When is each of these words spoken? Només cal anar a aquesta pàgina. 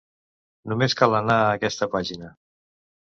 Només 0.71 0.95
cal 1.01 1.13
anar 1.19 1.35
a 1.43 1.53
aquesta 1.59 1.89
pàgina. 1.93 2.33